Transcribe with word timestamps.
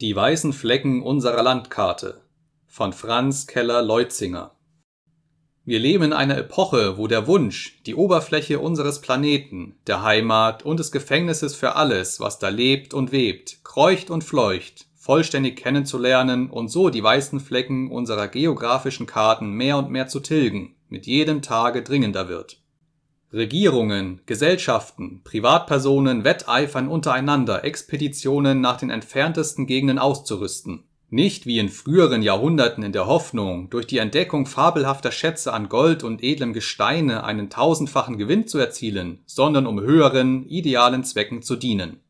Die 0.00 0.14
weißen 0.14 0.52
Flecken 0.52 1.02
unserer 1.02 1.42
Landkarte 1.42 2.20
von 2.68 2.92
Franz 2.92 3.48
Keller-Leutzinger 3.48 4.52
Wir 5.64 5.80
leben 5.80 6.04
in 6.04 6.12
einer 6.12 6.38
Epoche, 6.38 6.98
wo 6.98 7.08
der 7.08 7.26
Wunsch, 7.26 7.82
die 7.84 7.96
Oberfläche 7.96 8.60
unseres 8.60 9.00
Planeten, 9.00 9.74
der 9.88 10.04
Heimat 10.04 10.64
und 10.64 10.78
des 10.78 10.92
Gefängnisses 10.92 11.56
für 11.56 11.74
alles, 11.74 12.20
was 12.20 12.38
da 12.38 12.48
lebt 12.48 12.94
und 12.94 13.10
webt, 13.10 13.64
kreucht 13.64 14.08
und 14.08 14.22
fleucht, 14.22 14.86
vollständig 14.94 15.56
kennenzulernen 15.56 16.48
und 16.48 16.68
so 16.68 16.90
die 16.90 17.02
weißen 17.02 17.40
Flecken 17.40 17.90
unserer 17.90 18.28
geografischen 18.28 19.06
Karten 19.06 19.50
mehr 19.50 19.78
und 19.78 19.90
mehr 19.90 20.06
zu 20.06 20.20
tilgen, 20.20 20.76
mit 20.88 21.08
jedem 21.08 21.42
Tage 21.42 21.82
dringender 21.82 22.28
wird. 22.28 22.62
Regierungen, 23.32 24.22
Gesellschaften, 24.24 25.20
Privatpersonen 25.22 26.24
wetteifern 26.24 26.88
untereinander, 26.88 27.62
Expeditionen 27.62 28.62
nach 28.62 28.78
den 28.78 28.88
entferntesten 28.88 29.66
Gegenden 29.66 29.98
auszurüsten. 29.98 30.84
Nicht 31.10 31.44
wie 31.44 31.58
in 31.58 31.68
früheren 31.68 32.22
Jahrhunderten 32.22 32.82
in 32.82 32.92
der 32.92 33.06
Hoffnung, 33.06 33.68
durch 33.68 33.86
die 33.86 33.98
Entdeckung 33.98 34.46
fabelhafter 34.46 35.12
Schätze 35.12 35.52
an 35.52 35.68
Gold 35.68 36.04
und 36.04 36.22
edlem 36.22 36.54
Gesteine 36.54 37.22
einen 37.24 37.50
tausendfachen 37.50 38.16
Gewinn 38.16 38.46
zu 38.46 38.58
erzielen, 38.58 39.18
sondern 39.26 39.66
um 39.66 39.78
höheren, 39.78 40.46
idealen 40.46 41.04
Zwecken 41.04 41.42
zu 41.42 41.56
dienen. 41.56 42.00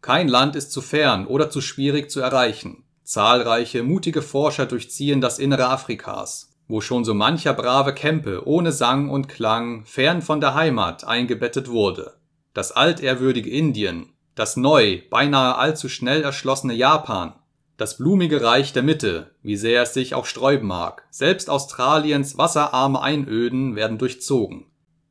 Kein 0.00 0.26
Land 0.26 0.56
ist 0.56 0.72
zu 0.72 0.80
fern 0.80 1.26
oder 1.26 1.50
zu 1.50 1.60
schwierig 1.60 2.10
zu 2.10 2.20
erreichen. 2.20 2.84
Zahlreiche, 3.04 3.82
mutige 3.82 4.22
Forscher 4.22 4.64
durchziehen 4.64 5.20
das 5.20 5.38
Innere 5.38 5.68
Afrikas 5.68 6.55
wo 6.68 6.80
schon 6.80 7.04
so 7.04 7.14
mancher 7.14 7.54
brave 7.54 7.94
Kämpe 7.94 8.46
ohne 8.46 8.72
Sang 8.72 9.08
und 9.08 9.28
Klang 9.28 9.84
fern 9.84 10.22
von 10.22 10.40
der 10.40 10.54
Heimat 10.54 11.06
eingebettet 11.06 11.68
wurde. 11.68 12.14
Das 12.54 12.72
altehrwürdige 12.72 13.50
Indien, 13.50 14.12
das 14.34 14.56
neu, 14.56 15.02
beinahe 15.10 15.56
allzu 15.56 15.88
schnell 15.88 16.22
erschlossene 16.22 16.74
Japan, 16.74 17.34
das 17.76 17.98
blumige 17.98 18.42
Reich 18.42 18.72
der 18.72 18.82
Mitte, 18.82 19.32
wie 19.42 19.56
sehr 19.56 19.82
es 19.82 19.94
sich 19.94 20.14
auch 20.14 20.26
sträuben 20.26 20.66
mag, 20.66 21.06
selbst 21.10 21.50
Australiens 21.50 22.38
wasserarme 22.38 23.00
Einöden 23.00 23.76
werden 23.76 23.98
durchzogen. 23.98 24.64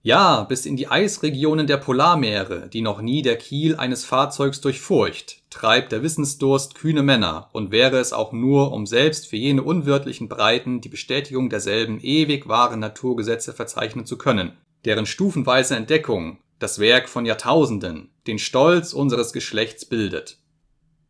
Ja, 0.06 0.44
bis 0.44 0.68
in 0.68 0.76
die 0.76 0.88
Eisregionen 0.88 1.66
der 1.66 1.78
Polarmeere, 1.78 2.70
die 2.70 2.84
noch 2.84 3.02
nie 3.02 3.24
der 3.24 3.38
Kiel 3.38 3.76
eines 3.76 4.06
Fahrzeugs 4.06 4.62
durchfurcht, 4.62 5.42
treibt 5.50 5.92
der 5.92 6.04
Wissensdurst 6.04 6.76
kühne 6.76 7.02
Männer, 7.02 7.50
und 7.54 7.72
wäre 7.72 7.98
es 7.98 8.14
auch 8.14 8.32
nur, 8.32 8.72
um 8.72 8.86
selbst 8.86 9.26
für 9.26 9.38
jene 9.38 9.64
unwirtlichen 9.64 10.30
Breiten 10.30 10.80
die 10.80 10.90
Bestätigung 10.90 11.50
derselben 11.50 12.00
ewig 12.00 12.48
wahren 12.48 12.82
Naturgesetze 12.82 13.52
verzeichnen 13.52 14.06
zu 14.06 14.20
können, 14.20 14.52
deren 14.86 15.08
stufenweise 15.08 15.76
Entdeckung, 15.76 16.38
das 16.60 16.78
Werk 16.78 17.10
von 17.10 17.26
Jahrtausenden, 17.26 18.12
den 18.28 18.38
Stolz 18.38 18.94
unseres 18.94 19.34
Geschlechts 19.34 19.86
bildet 19.86 20.38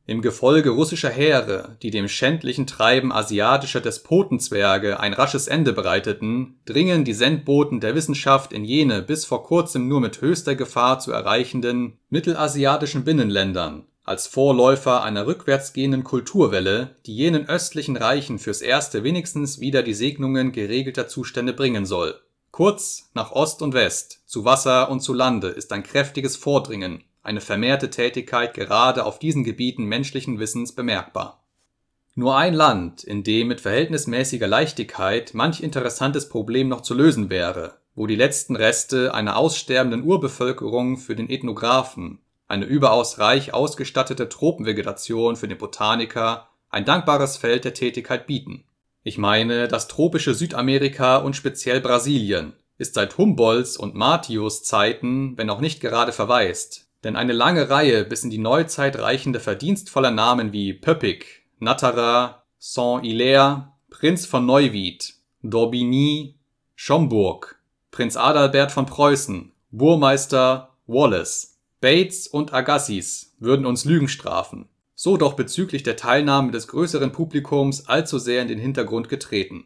im 0.07 0.21
Gefolge 0.21 0.69
russischer 0.69 1.09
Heere, 1.09 1.77
die 1.81 1.89
dem 1.89 2.07
schändlichen 2.07 2.67
Treiben 2.67 3.11
asiatischer 3.11 3.81
Despotenzwerge 3.81 4.99
ein 4.99 5.13
rasches 5.13 5.47
Ende 5.47 5.73
bereiteten, 5.73 6.59
dringen 6.65 7.03
die 7.03 7.13
Sendboten 7.13 7.79
der 7.79 7.95
Wissenschaft 7.95 8.53
in 8.53 8.63
jene 8.63 9.01
bis 9.01 9.25
vor 9.25 9.43
kurzem 9.43 9.87
nur 9.87 10.01
mit 10.01 10.21
höchster 10.21 10.55
Gefahr 10.55 10.99
zu 10.99 11.11
erreichenden 11.11 11.97
mittelasiatischen 12.09 13.03
Binnenländern, 13.03 13.85
als 14.03 14.27
Vorläufer 14.27 15.03
einer 15.03 15.25
rückwärtsgehenden 15.25 16.03
Kulturwelle, 16.03 16.97
die 17.07 17.15
jenen 17.15 17.49
östlichen 17.49 17.97
Reichen 17.97 18.37
fürs 18.37 18.61
erste 18.61 19.03
wenigstens 19.03 19.59
wieder 19.59 19.81
die 19.81 19.95
Segnungen 19.95 20.51
geregelter 20.51 21.07
Zustände 21.07 21.53
bringen 21.53 21.87
soll. 21.87 22.13
Kurz, 22.51 23.09
nach 23.15 23.31
Ost 23.31 23.63
und 23.63 23.73
West, 23.73 24.21
zu 24.27 24.45
Wasser 24.45 24.89
und 24.91 25.01
zu 25.01 25.13
Lande 25.13 25.47
ist 25.47 25.73
ein 25.73 25.83
kräftiges 25.83 26.37
Vordringen 26.37 27.03
eine 27.25 27.41
vermehrte 27.41 27.89
Tätigkeit 27.89 28.53
gerade 28.53 29.05
auf 29.05 29.19
diesen 29.19 29.43
Gebieten 29.43 29.85
menschlichen 29.85 30.39
Wissens 30.39 30.73
bemerkbar. 30.73 31.43
Nur 32.13 32.37
ein 32.37 32.53
Land, 32.53 33.03
in 33.03 33.23
dem 33.23 33.49
mit 33.49 33.59
verhältnismäßiger 33.59 34.47
Leichtigkeit 34.47 35.33
manch 35.33 35.61
interessantes 35.61 36.29
Problem 36.29 36.69
noch 36.69 36.81
zu 36.81 36.93
lösen 36.93 37.29
wäre, 37.29 37.77
wo 37.95 38.07
die 38.07 38.15
letzten 38.15 38.55
Reste 38.55 39.13
einer 39.13 39.37
aussterbenden 39.37 40.03
Urbevölkerung 40.03 40.97
für 40.97 41.15
den 41.15 41.29
Ethnographen, 41.29 42.19
eine 42.47 42.65
überaus 42.65 43.19
reich 43.19 43.53
ausgestattete 43.53 44.29
Tropenvegetation 44.29 45.35
für 45.35 45.47
den 45.47 45.57
Botaniker 45.57 46.47
ein 46.69 46.85
dankbares 46.85 47.37
Feld 47.37 47.65
der 47.65 47.73
Tätigkeit 47.73 48.27
bieten. 48.27 48.65
Ich 49.03 49.17
meine 49.17 49.67
das 49.67 49.87
tropische 49.87 50.35
Südamerika 50.35 51.17
und 51.17 51.35
speziell 51.35 51.81
Brasilien 51.81 52.53
ist 52.77 52.93
seit 52.93 53.17
Humboldts 53.17 53.77
und 53.77 53.95
Martius 53.95 54.63
Zeiten, 54.63 55.37
wenn 55.37 55.49
auch 55.49 55.61
nicht 55.61 55.79
gerade 55.79 56.11
verwaist, 56.11 56.84
denn 57.05 57.15
eine 57.15 57.33
lange 57.33 57.69
Reihe 57.69 58.03
bis 58.03 58.23
in 58.23 58.31
die 58.31 58.39
Neuzeit 58.39 58.97
reichende 58.97 59.39
verdienstvoller 59.39 60.09
Namen 60.09 60.51
wie 60.53 60.73
Pöppig, 60.73 61.43
Natterer, 61.59 62.43
Saint-Hilaire, 62.57 63.73
Prinz 63.91 64.25
von 64.25 64.47
Neuwied, 64.47 65.13
d'Orbigny, 65.43 66.33
Schomburg, 66.73 67.61
Prinz 67.91 68.17
Adalbert 68.17 68.71
von 68.71 68.87
Preußen, 68.87 69.51
Burmeister, 69.69 70.75
Wallace, 70.87 71.59
Bates 71.79 72.27
und 72.27 72.53
Agassiz 72.53 73.35
würden 73.39 73.67
uns 73.67 73.85
Lügen 73.85 74.07
strafen, 74.07 74.67
so 74.95 75.15
doch 75.15 75.33
bezüglich 75.33 75.83
der 75.83 75.97
Teilnahme 75.97 76.51
des 76.51 76.67
größeren 76.67 77.11
Publikums 77.11 77.87
allzu 77.87 78.17
sehr 78.17 78.41
in 78.41 78.47
den 78.47 78.59
Hintergrund 78.59 79.09
getreten. 79.09 79.65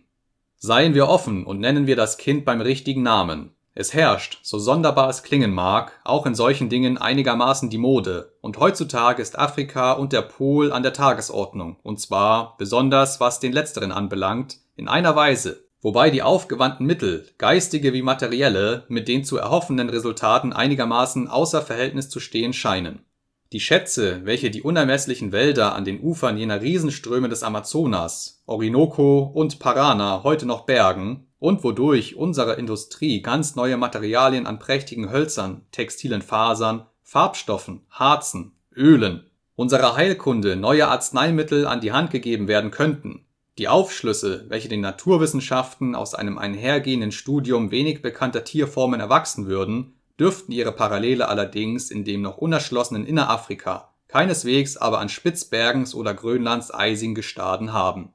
Seien 0.57 0.93
wir 0.93 1.07
offen 1.07 1.45
und 1.45 1.61
nennen 1.61 1.87
wir 1.87 1.95
das 1.95 2.17
Kind 2.17 2.43
beim 2.43 2.59
richtigen 2.59 3.01
Namen 3.01 3.55
es 3.79 3.93
herrscht, 3.93 4.39
so 4.43 4.59
sonderbar 4.59 5.09
es 5.09 5.23
klingen 5.23 5.53
mag, 5.53 6.01
auch 6.03 6.25
in 6.25 6.35
solchen 6.35 6.67
Dingen 6.67 6.97
einigermaßen 6.97 7.69
die 7.69 7.77
Mode, 7.77 8.33
und 8.41 8.57
heutzutage 8.59 9.21
ist 9.21 9.39
Afrika 9.39 9.93
und 9.93 10.11
der 10.11 10.21
Pol 10.21 10.73
an 10.73 10.83
der 10.83 10.91
Tagesordnung, 10.91 11.77
und 11.81 11.97
zwar, 11.97 12.57
besonders 12.57 13.21
was 13.21 13.39
den 13.39 13.53
letzteren 13.53 13.93
anbelangt, 13.93 14.57
in 14.75 14.89
einer 14.89 15.15
Weise, 15.15 15.63
wobei 15.81 16.09
die 16.09 16.21
aufgewandten 16.21 16.85
Mittel, 16.85 17.29
geistige 17.37 17.93
wie 17.93 18.01
materielle, 18.01 18.83
mit 18.89 19.07
den 19.07 19.23
zu 19.23 19.37
erhoffenden 19.37 19.89
Resultaten 19.89 20.51
einigermaßen 20.51 21.29
außer 21.29 21.61
Verhältnis 21.61 22.09
zu 22.09 22.19
stehen 22.19 22.51
scheinen. 22.51 23.05
Die 23.53 23.61
Schätze, 23.61 24.25
welche 24.25 24.51
die 24.51 24.61
unermesslichen 24.61 25.31
Wälder 25.31 25.73
an 25.73 25.85
den 25.85 26.01
Ufern 26.01 26.37
jener 26.37 26.61
Riesenströme 26.61 27.29
des 27.29 27.43
Amazonas, 27.43 28.43
Orinoco 28.45 29.31
und 29.33 29.59
Parana 29.59 30.23
heute 30.23 30.45
noch 30.45 30.65
bergen, 30.65 31.28
und 31.39 31.63
wodurch 31.63 32.15
unserer 32.15 32.57
Industrie 32.57 33.21
ganz 33.21 33.55
neue 33.55 33.77
Materialien 33.77 34.45
an 34.45 34.59
prächtigen 34.59 35.11
Hölzern, 35.11 35.61
textilen 35.71 36.21
Fasern, 36.21 36.85
Farbstoffen, 37.01 37.81
Harzen, 37.89 38.51
Ölen, 38.75 39.25
unserer 39.55 39.95
Heilkunde 39.95 40.55
neue 40.55 40.87
Arzneimittel 40.87 41.65
an 41.65 41.81
die 41.81 41.91
Hand 41.91 42.11
gegeben 42.11 42.47
werden 42.47 42.71
könnten, 42.71 43.25
die 43.57 43.67
Aufschlüsse, 43.67 44.45
welche 44.47 44.69
den 44.69 44.79
Naturwissenschaften 44.79 45.95
aus 45.95 46.15
einem 46.15 46.37
einhergehenden 46.37 47.11
Studium 47.11 47.71
wenig 47.71 48.01
bekannter 48.01 48.45
Tierformen 48.45 49.01
erwachsen 49.01 49.47
würden, 49.47 49.95
dürften 50.17 50.53
ihre 50.53 50.71
Parallele 50.71 51.27
allerdings 51.27 51.91
in 51.91 52.05
dem 52.05 52.21
noch 52.21 52.37
unerschlossenen 52.37 53.05
Innerafrika, 53.05 53.89
keineswegs 54.07 54.77
aber 54.77 54.99
an 54.99 55.09
Spitzbergens 55.09 55.93
oder 55.93 56.13
Grönlands 56.13 56.73
eisigen 56.73 57.15
Gestaden 57.15 57.73
haben. 57.73 58.13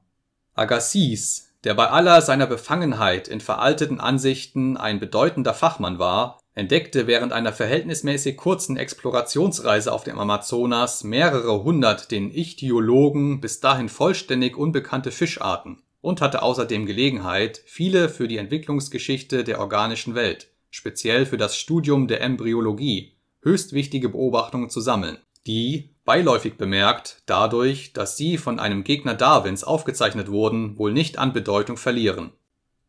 Agassiz 0.55 1.53
der 1.65 1.73
bei 1.73 1.89
aller 1.89 2.21
seiner 2.21 2.45
Befangenheit 2.45 3.27
in 3.27 3.41
veralteten 3.41 3.99
Ansichten 3.99 4.77
ein 4.77 4.99
bedeutender 4.99 5.55
Fachmann 5.55 5.97
war, 5.97 6.39
entdeckte 6.53 7.07
während 7.07 7.33
einer 7.33 7.51
verhältnismäßig 7.51 8.37
kurzen 8.37 8.77
Explorationsreise 8.77 9.91
auf 9.91 10.03
dem 10.03 10.19
Amazonas 10.19 11.03
mehrere 11.03 11.63
hundert 11.63 12.11
den 12.11 12.31
Ichthyologen 12.31 13.41
bis 13.41 13.59
dahin 13.59 13.89
vollständig 13.89 14.55
unbekannte 14.55 15.11
Fischarten 15.11 15.81
und 16.01 16.21
hatte 16.21 16.43
außerdem 16.43 16.85
Gelegenheit, 16.85 17.61
viele 17.65 18.09
für 18.09 18.27
die 18.27 18.37
Entwicklungsgeschichte 18.37 19.43
der 19.43 19.59
organischen 19.59 20.13
Welt, 20.13 20.51
speziell 20.69 21.25
für 21.25 21.37
das 21.37 21.57
Studium 21.57 22.07
der 22.07 22.21
Embryologie, 22.21 23.13
höchst 23.41 23.73
wichtige 23.73 24.09
Beobachtungen 24.09 24.69
zu 24.69 24.81
sammeln, 24.81 25.17
die 25.47 25.94
Beiläufig 26.05 26.55
bemerkt, 26.55 27.23
dadurch, 27.25 27.91
dass 27.91 28.15
sie 28.15 28.37
von 28.37 28.59
einem 28.59 28.83
Gegner 28.83 29.15
Darwins 29.15 29.63
aufgezeichnet 29.63 30.29
wurden, 30.29 30.77
wohl 30.77 30.93
nicht 30.93 31.17
an 31.17 31.33
Bedeutung 31.33 31.77
verlieren. 31.77 32.31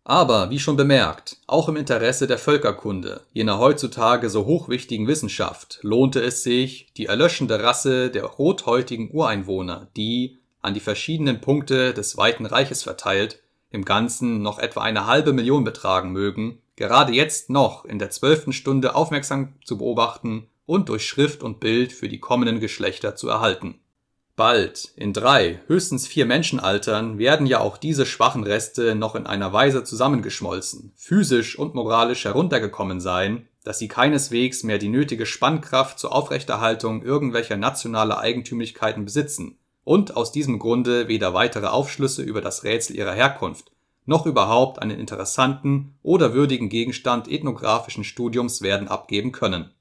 Aber, 0.04 0.50
wie 0.50 0.58
schon 0.58 0.76
bemerkt, 0.76 1.38
auch 1.46 1.68
im 1.70 1.76
Interesse 1.76 2.26
der 2.26 2.38
Völkerkunde, 2.38 3.22
jener 3.32 3.58
heutzutage 3.58 4.28
so 4.28 4.44
hochwichtigen 4.44 5.08
Wissenschaft, 5.08 5.80
lohnte 5.82 6.20
es 6.20 6.42
sich, 6.42 6.92
die 6.98 7.06
erlöschende 7.06 7.62
Rasse 7.62 8.10
der 8.10 8.24
rothäutigen 8.24 9.10
Ureinwohner, 9.10 9.88
die, 9.96 10.38
an 10.60 10.74
die 10.74 10.80
verschiedenen 10.80 11.40
Punkte 11.40 11.94
des 11.94 12.18
weiten 12.18 12.44
Reiches 12.44 12.82
verteilt, 12.82 13.42
im 13.70 13.86
Ganzen 13.86 14.42
noch 14.42 14.58
etwa 14.58 14.82
eine 14.82 15.06
halbe 15.06 15.32
Million 15.32 15.64
betragen 15.64 16.12
mögen, 16.12 16.58
gerade 16.76 17.14
jetzt 17.14 17.48
noch 17.48 17.86
in 17.86 17.98
der 17.98 18.10
zwölften 18.10 18.52
Stunde 18.52 18.94
aufmerksam 18.94 19.54
zu 19.64 19.78
beobachten 19.78 20.48
und 20.66 20.88
durch 20.88 21.06
Schrift 21.06 21.42
und 21.42 21.60
Bild 21.60 21.92
für 21.92 22.08
die 22.08 22.20
kommenden 22.20 22.60
Geschlechter 22.60 23.16
zu 23.16 23.28
erhalten. 23.28 23.80
Bald, 24.36 24.92
in 24.96 25.14
drei, 25.14 25.60
höchstens 25.66 26.06
vier 26.06 26.26
Menschenaltern, 26.26 27.18
werden 27.18 27.46
ja 27.46 27.60
auch 27.60 27.78
diese 27.78 28.04
schwachen 28.04 28.44
Reste 28.44 28.94
noch 28.94 29.14
in 29.14 29.26
einer 29.26 29.52
Weise 29.54 29.82
zusammengeschmolzen, 29.82 30.92
physisch 30.94 31.58
und 31.58 31.74
moralisch 31.74 32.26
heruntergekommen 32.26 33.00
sein, 33.00 33.48
dass 33.64 33.78
sie 33.78 33.88
keineswegs 33.88 34.62
mehr 34.62 34.76
die 34.76 34.90
nötige 34.90 35.24
Spannkraft 35.24 35.98
zur 35.98 36.12
Aufrechterhaltung 36.12 37.02
irgendwelcher 37.02 37.56
nationaler 37.56 38.18
Eigentümlichkeiten 38.18 39.06
besitzen 39.06 39.58
und 39.84 40.16
aus 40.16 40.32
diesem 40.32 40.58
Grunde 40.58 41.08
weder 41.08 41.32
weitere 41.32 41.68
Aufschlüsse 41.68 42.22
über 42.22 42.42
das 42.42 42.62
Rätsel 42.62 42.96
ihrer 42.96 43.14
Herkunft 43.14 43.70
noch 44.06 44.24
überhaupt 44.24 44.80
einen 44.80 44.98
interessanten 44.98 45.94
oder 46.02 46.32
würdigen 46.32 46.68
Gegenstand 46.68 47.28
ethnographischen 47.28 48.04
Studiums 48.04 48.62
werden 48.62 48.88
abgeben 48.88 49.32
können. 49.32 49.72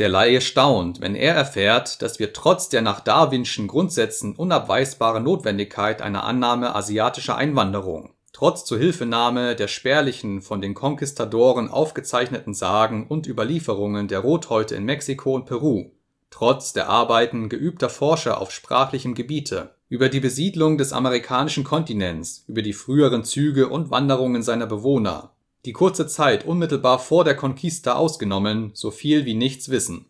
Der 0.00 0.08
Laie 0.08 0.40
staunt, 0.40 1.00
wenn 1.00 1.14
er 1.14 1.36
erfährt, 1.36 2.02
dass 2.02 2.18
wir 2.18 2.32
trotz 2.32 2.68
der 2.68 2.82
nach 2.82 2.98
Darwinschen 2.98 3.68
Grundsätzen 3.68 4.34
unabweisbaren 4.34 5.22
Notwendigkeit 5.22 6.02
einer 6.02 6.24
Annahme 6.24 6.74
asiatischer 6.74 7.36
Einwanderung, 7.36 8.12
trotz 8.32 8.64
Zuhilfenahme 8.64 9.54
der 9.54 9.68
spärlichen 9.68 10.42
von 10.42 10.60
den 10.60 10.74
Konquistadoren 10.74 11.68
aufgezeichneten 11.68 12.54
Sagen 12.54 13.06
und 13.06 13.28
Überlieferungen 13.28 14.08
der 14.08 14.18
Rothäute 14.18 14.74
in 14.74 14.84
Mexiko 14.84 15.32
und 15.32 15.46
Peru, 15.46 15.92
trotz 16.28 16.72
der 16.72 16.88
Arbeiten 16.88 17.48
geübter 17.48 17.88
Forscher 17.88 18.40
auf 18.40 18.50
sprachlichem 18.50 19.14
Gebiete, 19.14 19.76
über 19.88 20.08
die 20.08 20.18
Besiedlung 20.18 20.76
des 20.76 20.92
amerikanischen 20.92 21.62
Kontinents, 21.62 22.42
über 22.48 22.62
die 22.62 22.72
früheren 22.72 23.22
Züge 23.22 23.68
und 23.68 23.92
Wanderungen 23.92 24.42
seiner 24.42 24.66
Bewohner, 24.66 25.33
die 25.64 25.72
kurze 25.72 26.06
Zeit 26.06 26.44
unmittelbar 26.44 26.98
vor 26.98 27.24
der 27.24 27.36
Conquista 27.36 27.94
ausgenommen, 27.94 28.70
so 28.74 28.90
viel 28.90 29.24
wie 29.24 29.34
nichts 29.34 29.68
wissen. 29.68 30.06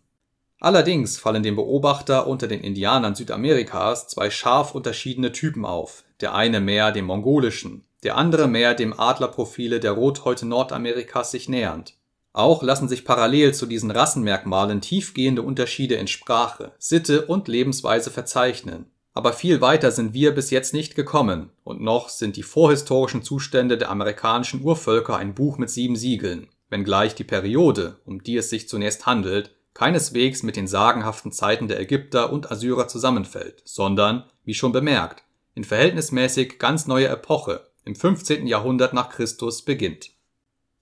Allerdings 0.59 1.17
fallen 1.17 1.43
dem 1.43 1.55
Beobachter 1.55 2.27
unter 2.27 2.47
den 2.47 2.61
Indianern 2.61 3.15
Südamerikas 3.15 4.07
zwei 4.07 4.29
scharf 4.29 4.73
unterschiedene 4.73 5.31
Typen 5.31 5.65
auf, 5.65 6.03
der 6.21 6.33
eine 6.33 6.59
mehr 6.59 6.91
dem 6.91 7.05
mongolischen, 7.05 7.83
der 8.03 8.17
andere 8.17 8.47
mehr 8.47 8.73
dem 8.73 8.97
Adlerprofile 8.97 9.79
der 9.79 9.91
Rothäute 9.91 10.45
Nordamerikas 10.45 11.31
sich 11.31 11.49
nähernd. 11.49 11.95
Auch 12.33 12.63
lassen 12.63 12.89
sich 12.89 13.05
parallel 13.05 13.53
zu 13.53 13.65
diesen 13.65 13.91
Rassenmerkmalen 13.91 14.81
tiefgehende 14.81 15.41
Unterschiede 15.41 15.95
in 15.95 16.07
Sprache, 16.07 16.73
Sitte 16.79 17.27
und 17.27 17.47
Lebensweise 17.47 18.11
verzeichnen. 18.11 18.91
Aber 19.15 19.31
viel 19.31 19.61
weiter 19.61 19.91
sind 19.91 20.13
wir 20.13 20.35
bis 20.35 20.51
jetzt 20.51 20.73
nicht 20.73 20.93
gekommen, 20.93 21.49
und 21.63 21.81
noch 21.81 22.09
sind 22.09 22.35
die 22.35 22.43
vorhistorischen 22.43 23.23
Zustände 23.23 23.77
der 23.77 23.89
amerikanischen 23.89 24.61
Urvölker 24.61 25.15
ein 25.15 25.33
Buch 25.33 25.57
mit 25.57 25.69
sieben 25.69 25.95
Siegeln, 25.95 26.49
wenngleich 26.69 27.15
die 27.15 27.23
Periode, 27.23 27.97
um 28.05 28.21
die 28.21 28.35
es 28.35 28.49
sich 28.49 28.67
zunächst 28.67 29.05
handelt, 29.05 29.55
keineswegs 29.73 30.43
mit 30.43 30.57
den 30.57 30.67
sagenhaften 30.67 31.31
Zeiten 31.31 31.69
der 31.69 31.79
Ägypter 31.79 32.31
und 32.33 32.51
Assyrer 32.51 32.89
zusammenfällt, 32.89 33.61
sondern, 33.63 34.25
wie 34.43 34.53
schon 34.53 34.73
bemerkt, 34.73 35.23
in 35.53 35.63
verhältnismäßig 35.63 36.59
ganz 36.59 36.85
neuer 36.85 37.09
Epoche, 37.09 37.69
im 37.85 37.95
15. 37.95 38.47
Jahrhundert 38.47 38.93
nach 38.93 39.09
Christus 39.09 39.61
beginnt 39.63 40.11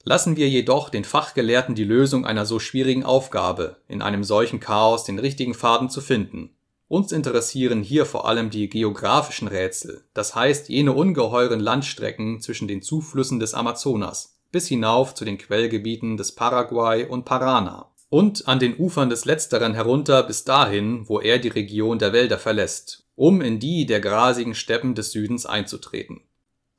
Lassen 0.05 0.37
wir 0.37 0.49
jedoch 0.49 0.89
den 0.89 1.05
Fachgelehrten 1.05 1.75
die 1.75 1.83
Lösung 1.83 2.25
einer 2.25 2.47
so 2.47 2.59
schwierigen 2.59 3.05
Aufgabe, 3.05 3.77
in 3.87 4.01
einem 4.01 4.23
solchen 4.23 4.59
Chaos 4.59 5.03
den 5.03 5.19
richtigen 5.19 5.53
Faden 5.53 5.89
zu 5.89 6.01
finden. 6.01 6.49
Uns 6.93 7.11
interessieren 7.11 7.81
hier 7.81 8.05
vor 8.05 8.27
allem 8.27 8.51
die 8.51 8.69
geografischen 8.69 9.47
Rätsel, 9.47 10.03
das 10.13 10.35
heißt 10.35 10.69
jene 10.69 10.93
ungeheuren 10.93 11.59
Landstrecken 11.59 12.39
zwischen 12.39 12.67
den 12.67 12.83
Zuflüssen 12.83 13.39
des 13.39 13.55
Amazonas 13.55 14.37
bis 14.51 14.67
hinauf 14.67 15.15
zu 15.15 15.25
den 15.25 15.39
Quellgebieten 15.39 16.17
des 16.17 16.35
Paraguay 16.35 17.07
und 17.07 17.25
Parana 17.25 17.89
und 18.09 18.47
an 18.47 18.59
den 18.59 18.77
Ufern 18.77 19.09
des 19.09 19.25
letzteren 19.25 19.73
herunter 19.73 20.21
bis 20.21 20.43
dahin, 20.43 21.09
wo 21.09 21.19
er 21.19 21.39
die 21.39 21.47
Region 21.47 21.97
der 21.97 22.13
Wälder 22.13 22.37
verlässt, 22.37 23.07
um 23.15 23.41
in 23.41 23.57
die 23.57 23.87
der 23.87 23.99
grasigen 23.99 24.53
Steppen 24.53 24.93
des 24.93 25.11
Südens 25.13 25.47
einzutreten 25.47 26.21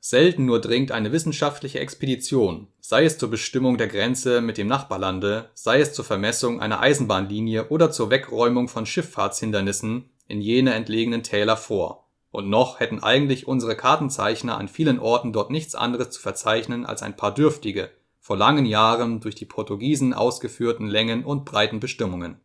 Selten 0.07 0.45
nur 0.45 0.61
dringt 0.61 0.91
eine 0.91 1.11
wissenschaftliche 1.11 1.79
Expedition, 1.79 2.67
sei 2.79 3.05
es 3.05 3.17
zur 3.17 3.31
Bestimmung 3.31 3.79
der 3.79 3.87
Grenze 3.87 4.39
mit 4.39 4.59
dem 4.59 4.67
Nachbarlande, 4.67 5.49
sei 5.55 5.79
es 5.79 5.93
zur 5.93 6.05
Vermessung 6.05 6.61
einer 6.61 6.79
Eisenbahnlinie 6.79 7.69
oder 7.69 7.89
zur 7.89 8.11
Wegräumung 8.11 8.67
von 8.67 8.85
Schifffahrtshindernissen, 8.85 10.11
in 10.27 10.41
jene 10.41 10.75
entlegenen 10.75 11.23
Täler 11.23 11.57
vor, 11.57 12.07
und 12.29 12.47
noch 12.47 12.79
hätten 12.79 13.01
eigentlich 13.01 13.47
unsere 13.47 13.75
Kartenzeichner 13.75 14.59
an 14.59 14.67
vielen 14.67 14.99
Orten 14.99 15.33
dort 15.33 15.49
nichts 15.49 15.73
anderes 15.73 16.11
zu 16.11 16.21
verzeichnen 16.21 16.85
als 16.85 17.01
ein 17.01 17.15
paar 17.15 17.33
dürftige, 17.33 17.89
vor 18.19 18.37
langen 18.37 18.67
Jahren 18.67 19.21
durch 19.21 19.33
die 19.33 19.45
Portugiesen 19.45 20.13
ausgeführten 20.13 20.85
Längen 20.85 21.25
und 21.25 21.45
Breitenbestimmungen 21.45 22.39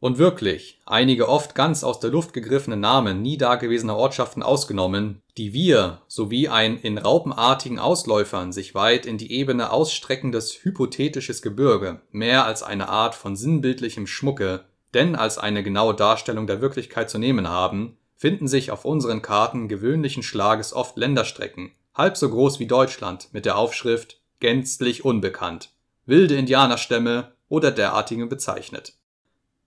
und 0.00 0.18
wirklich, 0.18 0.80
einige 0.86 1.28
oft 1.28 1.56
ganz 1.56 1.82
aus 1.82 1.98
der 1.98 2.10
Luft 2.10 2.32
gegriffene 2.32 2.76
Namen 2.76 3.20
nie 3.20 3.36
dagewesener 3.36 3.96
Ortschaften 3.96 4.44
ausgenommen, 4.44 5.22
die 5.36 5.52
wir, 5.52 6.02
sowie 6.06 6.48
ein 6.48 6.78
in 6.78 6.98
raupenartigen 6.98 7.80
Ausläufern 7.80 8.52
sich 8.52 8.74
weit 8.76 9.06
in 9.06 9.18
die 9.18 9.32
Ebene 9.32 9.72
ausstreckendes 9.72 10.62
hypothetisches 10.62 11.42
Gebirge, 11.42 12.00
mehr 12.12 12.44
als 12.44 12.62
eine 12.62 12.88
Art 12.88 13.16
von 13.16 13.34
sinnbildlichem 13.34 14.06
Schmucke, 14.06 14.64
denn 14.94 15.16
als 15.16 15.36
eine 15.36 15.64
genaue 15.64 15.94
Darstellung 15.94 16.46
der 16.46 16.60
Wirklichkeit 16.60 17.10
zu 17.10 17.18
nehmen 17.18 17.48
haben, 17.48 17.96
finden 18.14 18.46
sich 18.46 18.70
auf 18.70 18.84
unseren 18.84 19.20
Karten 19.20 19.68
gewöhnlichen 19.68 20.22
Schlages 20.22 20.72
oft 20.72 20.96
Länderstrecken, 20.96 21.72
halb 21.94 22.16
so 22.16 22.30
groß 22.30 22.60
wie 22.60 22.66
Deutschland, 22.66 23.28
mit 23.32 23.44
der 23.44 23.58
Aufschrift 23.58 24.20
gänzlich 24.38 25.04
unbekannt, 25.04 25.70
wilde 26.06 26.36
Indianerstämme 26.36 27.32
oder 27.48 27.72
derartige 27.72 28.26
bezeichnet 28.26 28.97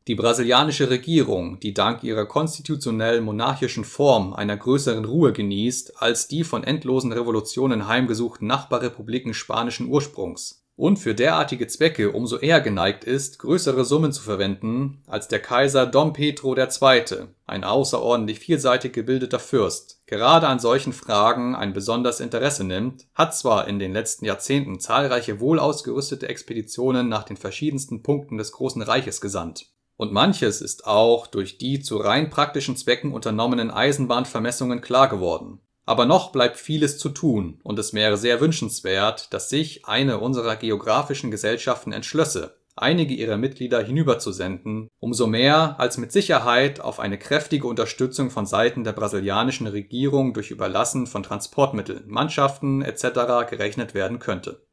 die 0.07 0.15
brasilianische 0.15 0.89
Regierung, 0.89 1.59
die 1.59 1.75
dank 1.75 2.03
ihrer 2.03 2.25
konstitutionell-monarchischen 2.25 3.85
Form 3.85 4.33
einer 4.33 4.57
größeren 4.57 5.05
Ruhe 5.05 5.31
genießt 5.31 6.01
als 6.01 6.27
die 6.27 6.43
von 6.43 6.63
endlosen 6.63 7.11
Revolutionen 7.11 7.87
heimgesuchten 7.87 8.47
Nachbarrepubliken 8.47 9.35
spanischen 9.35 9.87
Ursprungs 9.87 10.61
und 10.75 10.97
für 10.97 11.13
derartige 11.13 11.67
Zwecke 11.67 12.11
umso 12.11 12.37
eher 12.37 12.61
geneigt 12.61 13.03
ist, 13.03 13.37
größere 13.37 13.85
Summen 13.85 14.11
zu 14.11 14.23
verwenden 14.23 15.03
als 15.05 15.27
der 15.27 15.39
Kaiser 15.39 15.85
Dom 15.85 16.13
Pedro 16.13 16.57
II., 16.57 17.27
ein 17.45 17.63
außerordentlich 17.63 18.39
vielseitig 18.39 18.93
gebildeter 18.93 19.37
Fürst, 19.37 20.01
gerade 20.07 20.47
an 20.47 20.57
solchen 20.57 20.93
Fragen 20.93 21.55
ein 21.55 21.73
besonders 21.73 22.19
Interesse 22.19 22.63
nimmt, 22.63 23.05
hat 23.13 23.35
zwar 23.35 23.67
in 23.67 23.77
den 23.77 23.93
letzten 23.93 24.25
Jahrzehnten 24.25 24.79
zahlreiche 24.79 25.39
wohlausgerüstete 25.39 26.27
Expeditionen 26.27 27.07
nach 27.07 27.23
den 27.23 27.37
verschiedensten 27.37 28.01
Punkten 28.01 28.39
des 28.39 28.51
großen 28.51 28.81
Reiches 28.81 29.21
gesandt 29.21 29.67
und 30.01 30.11
manches 30.11 30.61
ist 30.61 30.87
auch 30.87 31.27
durch 31.27 31.59
die 31.59 31.79
zu 31.79 31.97
rein 31.97 32.31
praktischen 32.31 32.75
Zwecken 32.75 33.13
unternommenen 33.13 33.69
Eisenbahnvermessungen 33.69 34.81
klar 34.81 35.07
geworden. 35.07 35.59
Aber 35.85 36.07
noch 36.07 36.31
bleibt 36.31 36.57
vieles 36.57 36.97
zu 36.97 37.09
tun, 37.09 37.59
und 37.61 37.77
es 37.77 37.93
wäre 37.93 38.17
sehr 38.17 38.41
wünschenswert, 38.41 39.31
dass 39.31 39.51
sich 39.51 39.85
eine 39.85 40.17
unserer 40.17 40.55
geografischen 40.55 41.29
Gesellschaften 41.29 41.91
entschlösse, 41.91 42.55
einige 42.75 43.13
ihrer 43.13 43.37
Mitglieder 43.37 43.83
hinüberzusenden, 43.83 44.87
umso 44.99 45.27
mehr 45.27 45.79
als 45.79 45.99
mit 45.99 46.11
Sicherheit 46.11 46.81
auf 46.81 46.99
eine 46.99 47.19
kräftige 47.19 47.67
Unterstützung 47.67 48.31
von 48.31 48.47
Seiten 48.47 48.83
der 48.83 48.93
brasilianischen 48.93 49.67
Regierung 49.67 50.33
durch 50.33 50.49
Überlassen 50.49 51.05
von 51.05 51.21
Transportmitteln, 51.21 52.05
Mannschaften 52.07 52.81
etc. 52.81 53.47
gerechnet 53.47 53.93
werden 53.93 54.17
könnte 54.17 54.65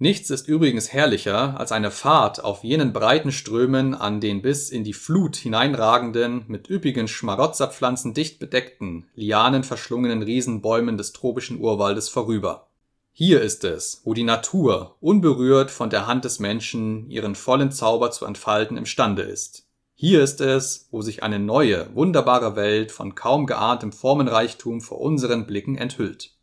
Nichts 0.00 0.30
ist 0.30 0.46
übrigens 0.46 0.92
herrlicher 0.92 1.58
als 1.58 1.72
eine 1.72 1.90
Fahrt 1.90 2.44
auf 2.44 2.62
jenen 2.62 2.92
breiten 2.92 3.32
Strömen 3.32 3.96
an 3.96 4.20
den 4.20 4.42
bis 4.42 4.70
in 4.70 4.84
die 4.84 4.92
Flut 4.92 5.34
hineinragenden, 5.34 6.44
mit 6.46 6.70
üppigen 6.70 7.08
Schmarotzerpflanzen 7.08 8.14
dicht 8.14 8.38
bedeckten, 8.38 9.06
lianenverschlungenen 9.16 10.22
Riesenbäumen 10.22 10.98
des 10.98 11.12
tropischen 11.12 11.58
Urwaldes 11.58 12.08
vorüber. 12.08 12.68
Hier 13.10 13.42
ist 13.42 13.64
es, 13.64 14.02
wo 14.04 14.14
die 14.14 14.22
Natur, 14.22 14.94
unberührt 15.00 15.72
von 15.72 15.90
der 15.90 16.06
Hand 16.06 16.24
des 16.24 16.38
Menschen, 16.38 17.10
ihren 17.10 17.34
vollen 17.34 17.72
Zauber 17.72 18.12
zu 18.12 18.24
entfalten 18.24 18.76
imstande 18.76 19.22
ist. 19.22 19.66
Hier 19.96 20.22
ist 20.22 20.40
es, 20.40 20.86
wo 20.92 21.02
sich 21.02 21.24
eine 21.24 21.40
neue, 21.40 21.92
wunderbare 21.96 22.54
Welt 22.54 22.92
von 22.92 23.16
kaum 23.16 23.46
geahntem 23.46 23.90
Formenreichtum 23.90 24.80
vor 24.80 25.00
unseren 25.00 25.48
Blicken 25.48 25.76
enthüllt 25.76 26.37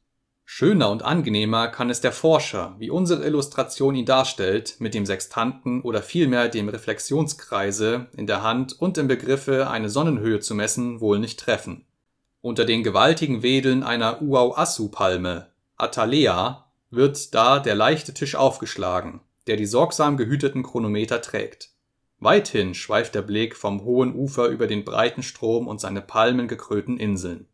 Schöner 0.48 0.92
und 0.92 1.04
angenehmer 1.04 1.68
kann 1.68 1.90
es 1.90 2.02
der 2.02 2.12
Forscher, 2.12 2.76
wie 2.78 2.92
unsere 2.92 3.26
Illustration 3.26 3.96
ihn 3.96 4.06
darstellt, 4.06 4.76
mit 4.80 4.94
dem 4.94 5.06
Sextanten 5.06 5.82
oder 5.82 6.04
vielmehr 6.04 6.50
dem 6.50 6.70
Reflexionskreise 6.70 8.08
in 8.16 8.28
der 8.28 8.44
Hand 8.44 8.80
und 8.80 8.98
im 9.00 9.08
Begriffe, 9.08 9.70
eine 9.70 9.90
Sonnenhöhe 9.90 10.40
zu 10.40 10.54
messen, 10.54 11.02
wohl 11.02 11.18
nicht 11.18 11.40
treffen. 11.40 11.86
Unter 12.42 12.64
den 12.64 12.84
gewaltigen 12.84 13.42
Wedeln 13.42 13.82
einer 13.82 14.22
Uauassu-Palme 14.22 15.48
(Attalea) 15.78 16.68
wird 16.92 17.34
da 17.34 17.60
der 17.60 17.76
leichte 17.76 18.14
Tisch 18.14 18.36
aufgeschlagen, 18.36 19.22
der 19.48 19.58
die 19.58 19.66
sorgsam 19.66 20.16
gehüteten 20.16 20.62
Chronometer 20.62 21.22
trägt. 21.22 21.72
Weithin 22.20 22.76
schweift 22.76 23.16
der 23.16 23.24
Blick 23.24 23.56
vom 23.56 23.84
hohen 23.84 24.16
Ufer 24.16 24.48
über 24.48 24.68
den 24.68 24.86
breiten 24.86 25.24
Strom 25.24 25.68
und 25.68 25.82
seine 25.82 26.02
palmengekrönten 26.02 26.98
Inseln 26.98 27.48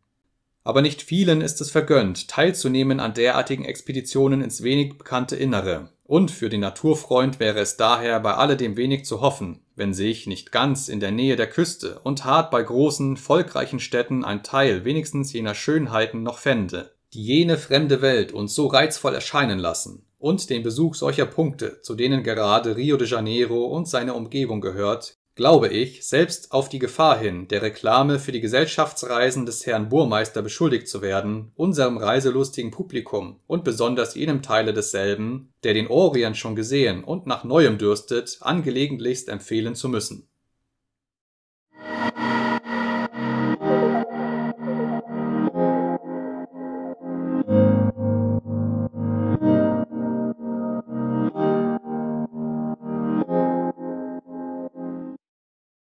aber 0.64 0.82
nicht 0.82 1.02
vielen 1.02 1.42
ist 1.42 1.60
es 1.62 1.72
vergönnt, 1.72 2.28
teilzunehmen 2.28 3.00
an 3.00 3.14
derartigen 3.14 3.66
Expeditionen 3.66 4.42
ins 4.42 4.64
wenig 4.64 4.98
bekannte 4.98 5.36
Innere, 5.36 5.90
und 6.04 6.30
für 6.30 6.50
den 6.50 6.60
Naturfreund 6.60 7.40
wäre 7.40 7.60
es 7.60 7.78
daher 7.78 8.20
bei 8.20 8.34
alledem 8.34 8.76
wenig 8.78 9.06
zu 9.06 9.22
hoffen, 9.22 9.62
wenn 9.76 9.94
sich 9.94 10.28
nicht 10.28 10.52
ganz 10.52 10.90
in 10.90 11.00
der 11.00 11.12
Nähe 11.12 11.36
der 11.36 11.48
Küste 11.48 12.00
und 12.04 12.26
hart 12.26 12.52
bei 12.52 12.62
großen, 12.62 13.18
volkreichen 13.18 13.80
Städten 13.80 14.26
ein 14.26 14.44
Teil 14.44 14.84
wenigstens 14.86 15.34
jener 15.34 15.56
Schönheiten 15.56 16.22
noch 16.22 16.38
fände, 16.38 16.92
die 17.14 17.24
jene 17.24 17.58
fremde 17.58 18.02
Welt 18.02 18.32
uns 18.32 18.54
so 18.54 18.68
reizvoll 18.68 19.16
erscheinen 19.16 19.58
lassen, 19.58 20.06
und 20.20 20.50
den 20.50 20.64
Besuch 20.64 20.96
solcher 20.96 21.26
Punkte, 21.26 21.82
zu 21.82 21.96
denen 21.96 22.24
gerade 22.24 22.76
Rio 22.76 22.98
de 22.98 23.08
Janeiro 23.08 23.66
und 23.66 23.88
seine 23.88 24.14
Umgebung 24.14 24.62
gehört, 24.62 25.18
glaube 25.36 25.70
ich, 25.70 26.06
selbst 26.06 26.52
auf 26.52 26.70
die 26.70 26.80
Gefahr 26.80 27.18
hin, 27.18 27.48
der 27.48 27.62
Reklame 27.62 28.20
für 28.20 28.32
die 28.32 28.42
Gesellschaftsreisen 28.42 29.46
des 29.46 29.66
Herrn 29.66 29.90
Burmeister 29.90 30.42
beschuldigt 30.42 30.88
zu 30.88 31.02
werden, 31.02 31.52
unserem 31.56 31.98
reiselustigen 31.98 32.72
Publikum 32.72 33.40
und 33.48 33.64
besonders 33.64 34.16
jenem 34.16 34.42
Teile 34.42 34.74
desselben, 34.74 35.54
der 35.64 35.74
den 35.74 35.88
Orient 35.88 36.38
schon 36.38 36.56
gesehen 36.56 37.04
und 37.04 37.28
nach 37.28 37.44
Neuem 37.44 37.78
dürstet, 37.78 38.38
angelegentlichst 38.42 39.30
empfehlen 39.30 39.76
zu 39.76 39.90
müssen 39.90 40.31